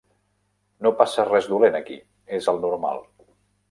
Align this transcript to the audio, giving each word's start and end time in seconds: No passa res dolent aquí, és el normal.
No 0.85 0.93
passa 1.03 1.27
res 1.29 1.51
dolent 1.53 1.81
aquí, 1.83 2.01
és 2.43 2.53
el 2.55 2.63
normal. 2.69 3.09